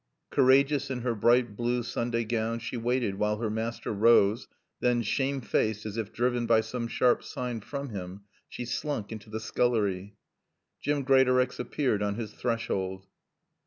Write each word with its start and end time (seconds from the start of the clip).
Courageous 0.31 0.89
in 0.89 1.01
her 1.01 1.13
bright 1.13 1.55
blue 1.55 1.83
Sunday 1.83 2.23
gown, 2.23 2.57
she 2.57 2.75
waited 2.75 3.19
while 3.19 3.37
her 3.37 3.51
master 3.51 3.93
rose, 3.93 4.47
then, 4.79 5.03
shame 5.03 5.41
faced 5.41 5.85
as 5.85 5.95
if 5.95 6.11
driven 6.11 6.47
by 6.47 6.59
some 6.61 6.87
sharp 6.87 7.23
sign 7.23 7.59
from 7.61 7.89
him, 7.89 8.21
she 8.49 8.65
slunk 8.65 9.11
into 9.11 9.29
the 9.29 9.39
scullery. 9.39 10.15
Jim 10.81 11.03
Greatorex 11.03 11.59
appeared 11.59 12.01
on 12.01 12.15
his 12.15 12.33
threshold. 12.33 13.05